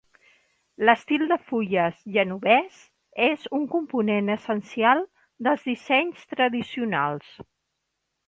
L'estil 0.89 1.25
de 1.31 1.35
fulles 1.49 1.99
genovès 2.15 2.79
és 3.27 3.45
un 3.59 3.67
component 3.75 4.33
essencial 4.37 5.05
dels 5.49 5.67
dissenys 5.71 6.25
tradicionals. 6.35 7.31